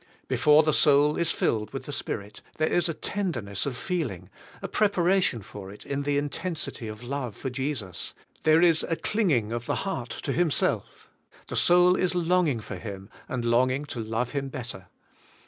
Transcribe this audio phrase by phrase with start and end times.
[0.27, 4.67] Before the soul is filled with the Spirit there is a tenderness of feeling", a
[4.67, 9.29] pre paration for it in the intensity of love for Jesus; there is a cling
[9.29, 11.07] ing of the heart to Himself;
[11.49, 14.87] the soul is long ing for Him, and longing to love Him better.